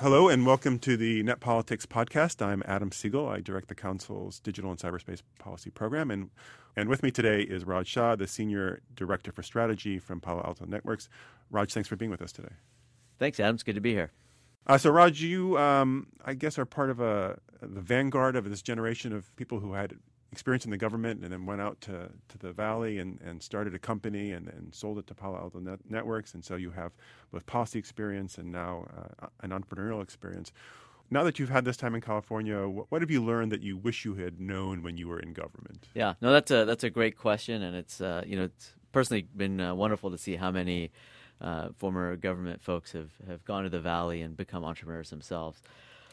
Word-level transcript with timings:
Hello 0.00 0.28
and 0.28 0.46
welcome 0.46 0.78
to 0.78 0.96
the 0.96 1.24
Net 1.24 1.40
Politics 1.40 1.84
podcast. 1.84 2.40
I'm 2.40 2.62
Adam 2.66 2.90
Segal. 2.90 3.28
I 3.28 3.40
direct 3.40 3.66
the 3.66 3.74
Council's 3.74 4.38
Digital 4.38 4.70
and 4.70 4.78
Cyberspace 4.78 5.22
Policy 5.40 5.70
Program. 5.70 6.12
And, 6.12 6.30
and 6.76 6.88
with 6.88 7.02
me 7.02 7.10
today 7.10 7.42
is 7.42 7.64
Raj 7.64 7.88
Shah, 7.88 8.14
the 8.14 8.28
Senior 8.28 8.80
Director 8.94 9.32
for 9.32 9.42
Strategy 9.42 9.98
from 9.98 10.20
Palo 10.20 10.40
Alto 10.46 10.66
Networks. 10.66 11.08
Raj, 11.50 11.72
thanks 11.72 11.88
for 11.88 11.96
being 11.96 12.12
with 12.12 12.22
us 12.22 12.30
today. 12.30 12.52
Thanks, 13.18 13.40
Adam. 13.40 13.54
It's 13.54 13.64
good 13.64 13.74
to 13.74 13.80
be 13.80 13.92
here. 13.92 14.12
Uh, 14.68 14.78
so, 14.78 14.90
Raj, 14.90 15.20
you, 15.20 15.58
um, 15.58 16.06
I 16.24 16.34
guess, 16.34 16.60
are 16.60 16.64
part 16.64 16.90
of 16.90 17.00
a, 17.00 17.40
the 17.60 17.80
vanguard 17.80 18.36
of 18.36 18.48
this 18.48 18.62
generation 18.62 19.12
of 19.12 19.34
people 19.34 19.58
who 19.58 19.72
had 19.72 19.94
experience 20.38 20.64
in 20.64 20.70
the 20.70 20.76
government 20.76 21.24
and 21.24 21.32
then 21.32 21.44
went 21.46 21.60
out 21.60 21.80
to, 21.80 22.08
to 22.28 22.38
the 22.38 22.52
valley 22.52 22.98
and, 22.98 23.20
and 23.22 23.42
started 23.42 23.74
a 23.74 23.78
company 23.78 24.30
and, 24.30 24.46
and 24.46 24.72
sold 24.72 24.96
it 24.96 25.04
to 25.08 25.12
Palo 25.12 25.36
Alto 25.36 25.58
Net- 25.58 25.80
Networks. 25.90 26.32
And 26.34 26.44
so 26.44 26.54
you 26.54 26.70
have 26.70 26.92
both 27.32 27.44
policy 27.44 27.76
experience 27.76 28.38
and 28.38 28.52
now 28.52 28.86
uh, 28.96 29.26
an 29.40 29.50
entrepreneurial 29.50 30.00
experience. 30.00 30.52
Now 31.10 31.24
that 31.24 31.40
you've 31.40 31.48
had 31.48 31.64
this 31.64 31.76
time 31.76 31.96
in 31.96 32.00
California, 32.00 32.68
what, 32.68 32.86
what, 32.88 33.02
have 33.02 33.10
you 33.10 33.24
learned 33.24 33.50
that 33.50 33.62
you 33.62 33.76
wish 33.76 34.04
you 34.04 34.14
had 34.14 34.38
known 34.40 34.84
when 34.84 34.96
you 34.96 35.08
were 35.08 35.18
in 35.18 35.32
government? 35.32 35.88
Yeah, 35.92 36.14
no, 36.20 36.30
that's 36.30 36.52
a 36.52 36.64
that's 36.64 36.84
a 36.84 36.90
great 36.90 37.16
question, 37.16 37.62
and 37.62 37.74
it's 37.74 38.00
uh, 38.00 38.22
you 38.26 38.36
know 38.36 38.44
it's 38.44 38.72
personally 38.92 39.26
been 39.34 39.58
uh, 39.60 39.74
wonderful 39.74 40.10
to 40.10 40.18
see 40.18 40.36
how 40.36 40.50
many 40.50 40.92
uh, 41.40 41.70
former 41.76 42.14
government 42.16 42.60
folks 42.62 42.92
have, 42.92 43.10
have 43.26 43.42
gone 43.44 43.64
to 43.64 43.70
the 43.70 43.80
valley 43.80 44.20
and 44.20 44.36
become 44.36 44.64
entrepreneurs 44.64 45.08
themselves. 45.10 45.62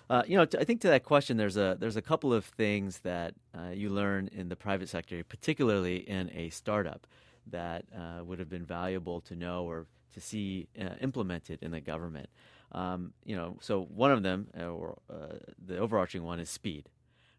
Uh, 0.10 0.22
you 0.28 0.38
know, 0.38 0.46
t- 0.46 0.58
I 0.60 0.64
think 0.64 0.82
to 0.82 0.88
that 0.90 1.04
question, 1.04 1.38
there's 1.38 1.58
a 1.58 1.78
there's 1.80 1.96
a 1.98 2.02
couple 2.02 2.34
of 2.34 2.46
things 2.46 3.00
that 3.00 3.34
uh, 3.58 3.70
you 3.70 3.90
learn 3.90 4.30
in 4.32 4.50
the 4.50 4.56
private 4.56 4.90
sector, 4.90 5.24
particularly 5.24 5.98
in 5.98 6.30
a 6.34 6.50
startup, 6.50 7.08
that 7.48 7.86
uh, 7.96 8.24
would 8.24 8.40
have 8.40 8.50
been 8.50 8.66
valuable 8.66 9.22
to 9.22 9.36
know 9.36 9.66
or 9.66 9.88
to 10.14 10.22
see 10.22 10.68
uh, 10.80 10.90
implemented 11.02 11.60
in 11.62 11.72
the 11.72 11.82
government. 11.82 12.30
Um, 12.72 13.14
you 13.24 13.36
know, 13.36 13.58
so 13.62 13.84
one 13.84 14.12
of 14.12 14.22
them, 14.24 14.48
uh, 14.60 14.66
or 14.66 14.98
uh, 15.10 15.38
the 15.66 15.78
overarching 15.78 16.24
one, 16.24 16.40
is 16.40 16.50
speed, 16.50 16.90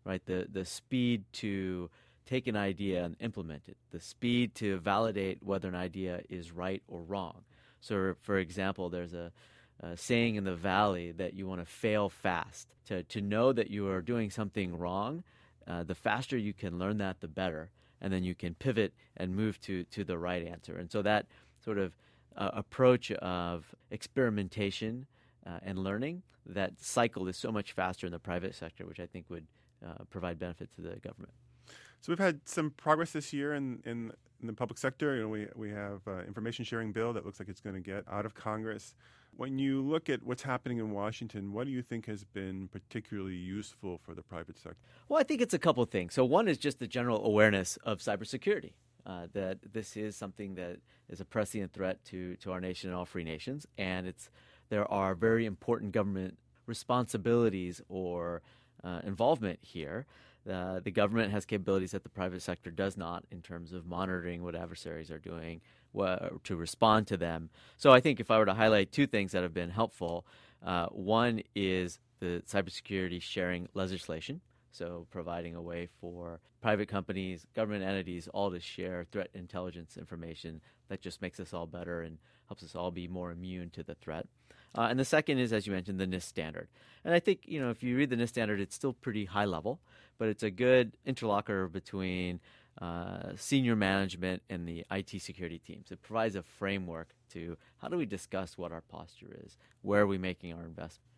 right? 0.05 0.25
The 0.27 0.49
the 0.51 0.65
speed 0.65 1.25
to 1.35 1.89
take 2.27 2.49
an 2.49 2.57
idea 2.57 3.05
and 3.05 3.15
implement 3.21 3.63
it, 3.69 3.77
the 3.93 4.01
speed 4.01 4.55
to 4.57 4.79
validate 4.79 5.41
whether 5.43 5.69
an 5.69 5.77
idea 5.77 6.23
is 6.29 6.51
right 6.51 6.83
or 6.89 7.03
wrong. 7.03 7.45
So, 7.81 8.15
for 8.23 8.39
example, 8.39 8.91
there's 8.91 9.15
a 9.15 9.31
uh, 9.83 9.95
saying 9.95 10.37
in 10.37 10.45
the 10.45 10.55
valley 10.55 11.13
that 11.13 11.35
you 11.35 11.47
want 11.47 11.61
to 11.61 11.67
fail 11.67 12.09
fast. 12.09 12.69
To, 12.87 13.03
to 13.05 13.21
know 13.21 13.53
that 13.53 13.71
you 13.71 13.89
are 13.89 14.01
doing 14.01 14.31
something 14.31 14.77
wrong, 14.79 15.25
uh, 15.67 15.83
the 15.83 15.95
faster 15.95 16.37
you 16.37 16.53
can 16.53 16.79
learn 16.79 16.99
that, 16.99 17.21
the 17.21 17.29
better. 17.29 17.71
And 18.01 18.13
then 18.13 18.25
you 18.25 18.35
can 18.35 18.55
pivot 18.55 18.93
and 19.17 19.35
move 19.35 19.61
to, 19.63 19.85
to 19.85 20.05
the 20.05 20.19
right 20.19 20.47
answer. 20.47 20.77
And 20.77 20.91
so 20.91 21.03
that 21.03 21.27
sort 21.65 21.79
of 21.79 21.97
uh, 22.37 22.51
approach 22.53 23.11
of 23.11 23.75
experimentation 23.91 25.07
uh, 25.47 25.59
and 25.63 25.79
learning, 25.79 26.23
that 26.45 26.81
cycle 26.81 27.27
is 27.29 27.37
so 27.37 27.51
much 27.51 27.73
faster 27.73 28.07
in 28.07 28.13
the 28.13 28.19
private 28.19 28.55
sector, 28.55 28.87
which 28.87 29.01
I 29.01 29.07
think 29.07 29.27
would 29.31 29.47
uh, 29.85 30.05
provide 30.11 30.39
benefit 30.39 30.69
to 30.77 30.83
the 30.83 30.97
government. 30.97 31.33
So 32.01 32.13
we've 32.13 32.19
had 32.19 32.41
some 32.45 32.71
progress 32.71 33.13
this 33.13 33.33
year 33.33 33.55
in, 33.55 33.83
in, 33.85 34.13
in 34.41 34.47
the 34.47 34.53
public 34.53 34.79
sector. 34.79 35.17
You 35.17 35.23
know, 35.23 35.29
we, 35.29 35.47
we 35.55 35.71
have 35.71 36.03
uh, 36.07 36.21
information 36.21 36.65
sharing 36.65 36.93
bill 36.93 37.13
that 37.15 37.25
looks 37.25 37.41
like 37.41 37.49
it's 37.49 37.61
going 37.61 37.75
to 37.75 37.81
get 37.81 38.05
out 38.11 38.27
of 38.27 38.35
Congress. 38.35 38.95
When 39.37 39.59
you 39.59 39.83
look 39.83 40.09
at 40.09 40.23
what's 40.23 40.43
happening 40.43 40.79
in 40.79 40.93
Washington, 40.93 41.53
what 41.53 41.65
do 41.67 41.71
you 41.71 41.83
think 41.83 42.07
has 42.07 42.25
been 42.25 42.69
particularly 42.69 43.35
useful 43.35 43.99
for 43.99 44.15
the 44.15 44.23
private 44.23 44.57
sector? 44.57 44.79
Well, 45.09 45.21
I 45.21 45.25
think 45.25 45.41
it's 45.41 45.53
a 45.53 45.59
couple 45.59 45.83
of 45.83 45.91
things. 45.91 46.15
So 46.15 46.25
one 46.25 46.49
is 46.49 46.59
just 46.59 46.79
the 46.79 46.87
general 46.87 47.25
awareness 47.25 47.77
of 47.79 47.99
cybersecurity. 47.99 48.73
Uh, 49.05 49.29
that 49.35 49.59
this 49.73 49.97
is 49.97 50.17
something 50.17 50.57
that 50.57 50.79
is 51.09 51.21
a 51.21 51.25
prescient 51.25 51.73
threat 51.73 52.05
to, 52.05 52.35
to 52.37 52.51
our 52.51 52.61
nation 52.61 52.91
and 52.91 52.99
all 52.99 53.05
free 53.05 53.23
nations, 53.23 53.65
and 53.79 54.05
it's 54.05 54.31
there 54.69 54.91
are 54.91 55.15
very 55.15 55.47
important 55.47 55.93
government 55.93 56.37
responsibilities 56.67 57.81
or 57.89 58.43
uh, 58.87 59.01
involvement 59.05 59.59
here. 59.63 60.07
Uh, 60.51 60.79
the 60.79 60.93
government 60.93 61.33
has 61.33 61.45
capabilities 61.45 61.91
that 61.91 62.05
the 62.05 62.09
private 62.09 62.41
sector 62.41 62.71
does 62.71 62.97
not 62.97 63.25
in 63.33 63.43
terms 63.43 63.73
of 63.73 63.85
monitoring 63.85 64.45
what 64.45 64.55
adversaries 64.55 65.11
are 65.11 65.19
doing 65.19 65.61
to 66.45 66.57
respond 66.57 67.07
to 67.07 67.17
them. 67.17 67.49
So 67.79 67.91
I 67.91 68.01
think 68.01 68.21
if 68.21 68.31
I 68.31 68.39
were 68.39 68.47
to 68.47 68.55
highlight 68.55 68.93
two 68.93 69.07
things 69.07 69.33
that 69.33 69.43
have 69.43 69.55
been 69.55 69.71
helpful, 69.71 70.27
uh, 70.65 70.87
one 70.87 71.43
is 71.55 71.99
the 72.21 72.43
cybersecurity 72.47 73.21
sharing 73.21 73.69
legislation. 73.75 74.41
So, 74.71 75.07
providing 75.11 75.55
a 75.55 75.63
way 75.63 75.89
for 76.01 76.39
private 76.61 76.89
companies, 76.89 77.47
government 77.55 77.83
entities, 77.83 78.29
all 78.29 78.51
to 78.51 78.61
share 78.61 79.07
threat 79.11 79.31
intelligence 79.33 79.97
information 79.97 80.61
that 80.89 81.01
just 81.01 81.23
makes 81.23 81.41
us 81.41 81.55
all 81.55 81.67
better 81.67 82.03
and 82.03 82.19
helps 82.49 82.63
us 82.63 82.75
all 82.75 82.91
be 82.91 83.09
more 83.09 83.31
immune 83.31 83.71
to 83.71 83.83
the 83.83 83.95
threat. 83.95 84.27
Uh, 84.77 84.89
and 84.91 84.99
the 84.99 85.05
second 85.05 85.39
is, 85.39 85.53
as 85.53 85.67
you 85.67 85.73
mentioned, 85.73 85.99
the 85.99 86.07
NIST 86.07 86.25
standard. 86.25 86.69
And 87.05 87.15
I 87.15 87.21
think, 87.21 87.41
you 87.45 87.61
know, 87.61 87.71
if 87.71 87.83
you 87.83 87.97
read 87.97 88.11
the 88.11 88.17
NIST 88.17 88.31
standard, 88.31 88.61
it's 88.61 88.75
still 88.75 88.93
pretty 88.93 89.25
high 89.25 89.45
level, 89.45 89.81
but 90.19 90.29
it's 90.29 90.43
a 90.43 90.51
good 90.51 90.97
interlocker 91.07 91.71
between 91.71 92.41
uh, 92.81 93.33
senior 93.37 93.75
management 93.75 94.43
and 94.51 94.69
the 94.69 94.85
IT 94.91 95.23
security 95.23 95.59
teams. 95.59 95.91
It 95.91 96.03
provides 96.03 96.37
a 96.37 96.43
framework 96.43 97.15
to 97.31 97.57
how 97.79 97.89
do 97.89 97.97
we 97.97 98.07
discuss 98.07 98.59
what 98.59 98.73
our 98.73 98.83
posture 98.83 99.41
is, 99.45 99.57
where 99.83 100.03
are 100.03 100.07
we 100.07 100.19
making 100.19 100.53
our 100.53 100.65
investment. 100.65 101.09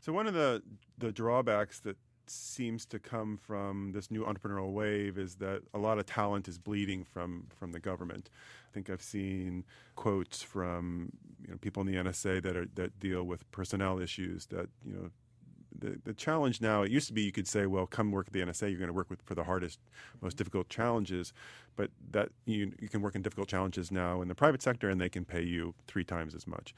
So 0.00 0.12
one 0.12 0.26
of 0.26 0.34
the 0.34 0.62
the 0.98 1.12
drawbacks 1.12 1.80
that 1.80 1.96
seems 2.26 2.86
to 2.86 2.98
come 2.98 3.36
from 3.36 3.92
this 3.92 4.10
new 4.10 4.24
entrepreneurial 4.24 4.72
wave 4.72 5.18
is 5.18 5.36
that 5.36 5.62
a 5.74 5.78
lot 5.78 5.98
of 5.98 6.06
talent 6.06 6.48
is 6.48 6.58
bleeding 6.58 7.04
from 7.04 7.46
from 7.58 7.72
the 7.72 7.80
government. 7.80 8.30
I 8.70 8.74
think 8.74 8.90
I've 8.90 9.02
seen 9.02 9.64
quotes 9.96 10.42
from 10.42 11.10
you 11.42 11.50
know, 11.50 11.56
people 11.58 11.80
in 11.80 11.86
the 11.86 11.96
NSA 11.96 12.42
that 12.42 12.56
are 12.56 12.66
that 12.74 12.98
deal 13.00 13.24
with 13.24 13.50
personnel 13.50 13.98
issues 13.98 14.46
that 14.46 14.68
you 14.84 14.92
know 14.92 15.10
the, 15.80 15.98
the 16.04 16.14
challenge 16.14 16.60
now, 16.60 16.82
it 16.82 16.90
used 16.90 17.06
to 17.08 17.12
be 17.12 17.22
you 17.22 17.32
could 17.32 17.48
say, 17.48 17.66
well, 17.66 17.86
come 17.86 18.10
work 18.10 18.28
at 18.28 18.32
the 18.32 18.40
NSA, 18.40 18.70
you're 18.70 18.78
going 18.78 18.88
to 18.88 18.94
work 18.94 19.10
with 19.10 19.22
for 19.22 19.34
the 19.34 19.44
hardest, 19.44 19.78
most 20.20 20.36
difficult 20.36 20.68
challenges. 20.68 21.32
But 21.76 21.90
that 22.10 22.30
you, 22.44 22.72
you 22.78 22.88
can 22.88 23.00
work 23.00 23.14
in 23.14 23.22
difficult 23.22 23.48
challenges 23.48 23.90
now 23.90 24.22
in 24.22 24.28
the 24.28 24.34
private 24.34 24.62
sector 24.62 24.90
and 24.90 25.00
they 25.00 25.08
can 25.08 25.24
pay 25.24 25.42
you 25.42 25.74
three 25.86 26.04
times 26.04 26.34
as 26.34 26.46
much. 26.46 26.74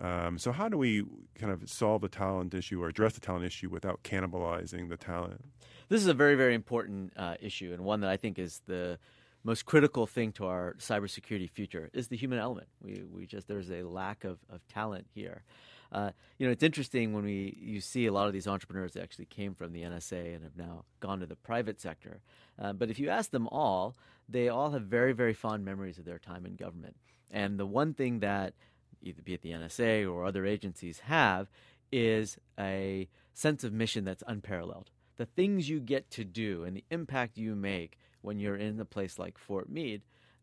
Um, 0.00 0.38
so, 0.38 0.52
how 0.52 0.68
do 0.68 0.78
we 0.78 1.04
kind 1.34 1.52
of 1.52 1.68
solve 1.68 2.02
the 2.02 2.08
talent 2.08 2.54
issue 2.54 2.82
or 2.82 2.88
address 2.88 3.14
the 3.14 3.20
talent 3.20 3.44
issue 3.44 3.68
without 3.68 4.02
cannibalizing 4.02 4.88
the 4.88 4.96
talent? 4.96 5.44
This 5.88 6.00
is 6.00 6.06
a 6.06 6.14
very, 6.14 6.36
very 6.36 6.54
important 6.54 7.12
uh, 7.16 7.34
issue 7.40 7.72
and 7.72 7.84
one 7.84 8.00
that 8.00 8.10
I 8.10 8.16
think 8.16 8.38
is 8.38 8.62
the 8.66 8.98
most 9.42 9.64
critical 9.64 10.06
thing 10.06 10.32
to 10.32 10.46
our 10.46 10.74
cybersecurity 10.78 11.50
future 11.50 11.90
is 11.92 12.08
the 12.08 12.16
human 12.16 12.38
element. 12.38 12.68
We, 12.82 13.02
we 13.10 13.26
just 13.26 13.48
there's 13.48 13.70
a 13.70 13.82
lack 13.82 14.24
of, 14.24 14.38
of 14.50 14.66
talent 14.68 15.06
here. 15.14 15.44
Uh, 15.92 16.10
you 16.38 16.46
know, 16.46 16.52
it's 16.52 16.62
interesting 16.62 17.12
when 17.12 17.24
we 17.24 17.56
you 17.60 17.80
see 17.80 18.06
a 18.06 18.12
lot 18.12 18.26
of 18.26 18.32
these 18.32 18.46
entrepreneurs 18.46 18.92
that 18.92 19.02
actually 19.02 19.24
came 19.24 19.54
from 19.54 19.72
the 19.72 19.82
NSA 19.82 20.34
and 20.34 20.44
have 20.44 20.56
now 20.56 20.84
gone 21.00 21.20
to 21.20 21.26
the 21.26 21.36
private 21.36 21.80
sector. 21.80 22.20
Uh, 22.58 22.72
but 22.72 22.90
if 22.90 22.98
you 22.98 23.08
ask 23.08 23.30
them 23.30 23.48
all, 23.48 23.96
they 24.28 24.48
all 24.48 24.70
have 24.70 24.82
very 24.82 25.12
very 25.12 25.34
fond 25.34 25.64
memories 25.64 25.98
of 25.98 26.04
their 26.04 26.18
time 26.18 26.46
in 26.46 26.54
government. 26.54 26.96
And 27.30 27.58
the 27.58 27.66
one 27.66 27.94
thing 27.94 28.20
that 28.20 28.54
either 29.02 29.22
be 29.22 29.34
it 29.34 29.42
the 29.42 29.52
NSA 29.52 30.10
or 30.10 30.24
other 30.24 30.44
agencies 30.44 31.00
have 31.00 31.50
is 31.90 32.38
a 32.58 33.08
sense 33.32 33.64
of 33.64 33.72
mission 33.72 34.04
that's 34.04 34.22
unparalleled. 34.26 34.90
The 35.16 35.26
things 35.26 35.68
you 35.68 35.80
get 35.80 36.10
to 36.12 36.24
do 36.24 36.64
and 36.64 36.76
the 36.76 36.84
impact 36.90 37.36
you 37.36 37.54
make 37.54 37.98
when 38.22 38.38
you're 38.38 38.56
in 38.56 38.78
a 38.80 38.84
place 38.84 39.18
like 39.18 39.38
Fort 39.38 39.68
Meade 39.68 40.02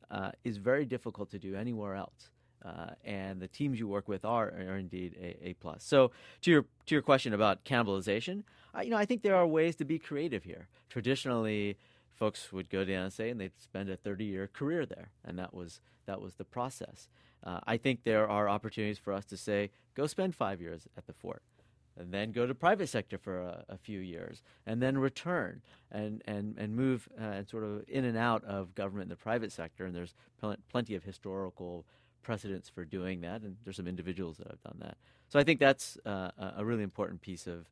uh, 0.09 0.31
is 0.43 0.57
very 0.57 0.85
difficult 0.85 1.29
to 1.31 1.39
do 1.39 1.55
anywhere 1.55 1.95
else. 1.95 2.29
Uh, 2.65 2.89
and 3.03 3.39
the 3.39 3.47
teams 3.47 3.79
you 3.79 3.87
work 3.87 4.07
with 4.07 4.25
are, 4.25 4.47
are 4.47 4.77
indeed 4.77 5.15
a, 5.21 5.49
a 5.49 5.53
plus. 5.53 5.83
So 5.83 6.11
to 6.41 6.51
your 6.51 6.61
to 6.87 6.95
your 6.95 7.01
question 7.01 7.33
about 7.33 7.63
cannibalization, 7.63 8.43
I, 8.73 8.81
you 8.81 8.89
know 8.89 8.97
I 8.97 9.05
think 9.05 9.21
there 9.21 9.35
are 9.35 9.45
ways 9.45 9.75
to 9.77 9.85
be 9.85 9.99
creative 9.99 10.43
here. 10.43 10.67
Traditionally, 10.89 11.77
folks 12.15 12.51
would 12.51 12.69
go 12.69 12.83
to 12.83 12.91
NSA 12.91 13.31
and 13.31 13.39
they'd 13.39 13.51
spend 13.59 13.89
a 13.89 13.95
30 13.95 14.25
year 14.25 14.47
career 14.47 14.85
there, 14.85 15.11
and 15.23 15.37
that 15.37 15.53
was 15.53 15.81
that 16.07 16.19
was 16.19 16.35
the 16.35 16.43
process. 16.43 17.09
Uh, 17.43 17.59
I 17.67 17.77
think 17.77 18.03
there 18.03 18.27
are 18.27 18.49
opportunities 18.49 18.97
for 18.97 19.13
us 19.13 19.23
to 19.25 19.37
say, 19.37 19.69
go 19.95 20.07
spend 20.07 20.35
five 20.35 20.59
years 20.59 20.87
at 20.97 21.05
the 21.05 21.13
fort 21.13 21.43
and 21.99 22.13
then 22.13 22.31
go 22.31 22.45
to 22.45 22.53
private 22.53 22.87
sector 22.87 23.17
for 23.17 23.39
a, 23.39 23.65
a, 23.69 23.77
few 23.77 23.99
years, 23.99 24.41
and 24.65 24.81
then 24.81 24.97
return 24.97 25.61
and 25.91 26.21
and 26.25 26.57
and 26.57 26.75
move 26.75 27.09
uh, 27.19 27.43
sort 27.49 27.63
of 27.63 27.83
in 27.87 28.05
and 28.05 28.17
out 28.17 28.43
of 28.43 28.75
government 28.75 29.03
and 29.03 29.11
the 29.11 29.15
private 29.15 29.51
sector. 29.51 29.85
And 29.85 29.95
there's 29.95 30.15
pl- 30.39 30.57
plenty 30.69 30.95
of 30.95 31.03
historical 31.03 31.85
precedents 32.21 32.69
for 32.69 32.83
doing 32.85 33.21
that, 33.21 33.41
and 33.41 33.57
there's 33.63 33.77
some 33.77 33.87
individuals 33.87 34.37
that 34.37 34.47
have 34.47 34.61
done 34.61 34.77
that. 34.79 34.97
So 35.29 35.39
I 35.39 35.43
think 35.43 35.59
that's 35.59 35.97
uh, 36.05 36.31
a 36.57 36.63
really 36.63 36.83
important 36.83 37.21
piece 37.21 37.47
of 37.47 37.69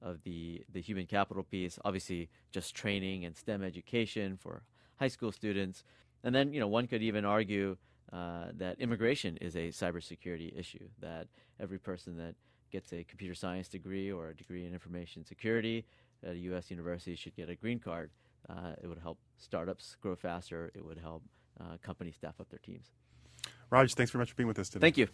of 0.00 0.22
the 0.22 0.62
the 0.72 0.80
human 0.80 1.06
capital 1.06 1.42
piece. 1.42 1.78
Obviously, 1.84 2.28
just 2.52 2.74
training 2.74 3.24
and 3.24 3.36
STEM 3.36 3.62
education 3.62 4.36
for 4.36 4.62
high 4.96 5.08
school 5.08 5.32
students, 5.32 5.84
and 6.24 6.34
then 6.34 6.52
you 6.52 6.60
know 6.60 6.68
one 6.68 6.86
could 6.86 7.02
even 7.02 7.24
argue. 7.24 7.76
Uh, 8.10 8.46
that 8.56 8.80
immigration 8.80 9.36
is 9.36 9.54
a 9.54 9.68
cybersecurity 9.68 10.58
issue. 10.58 10.88
That 11.00 11.26
every 11.60 11.78
person 11.78 12.16
that 12.16 12.36
gets 12.70 12.92
a 12.92 13.04
computer 13.04 13.34
science 13.34 13.68
degree 13.68 14.10
or 14.10 14.28
a 14.28 14.36
degree 14.36 14.66
in 14.66 14.72
information 14.72 15.24
security 15.24 15.84
at 16.24 16.32
a 16.32 16.38
U.S. 16.38 16.70
university 16.70 17.16
should 17.16 17.36
get 17.36 17.48
a 17.48 17.54
green 17.54 17.78
card. 17.78 18.10
Uh, 18.48 18.72
it 18.82 18.86
would 18.86 18.98
help 18.98 19.18
startups 19.36 19.96
grow 20.00 20.14
faster. 20.16 20.70
It 20.74 20.84
would 20.84 20.98
help 20.98 21.22
uh, 21.60 21.76
companies 21.82 22.14
staff 22.16 22.34
up 22.40 22.48
their 22.48 22.60
teams. 22.60 22.86
Raj, 23.70 23.94
thanks 23.94 24.12
very 24.12 24.22
much 24.22 24.30
for 24.30 24.36
being 24.36 24.48
with 24.48 24.58
us 24.58 24.68
today. 24.68 24.80
Thank 24.80 24.98
you. 24.98 25.08